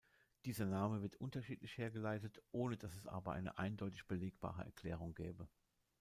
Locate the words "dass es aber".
2.75-3.33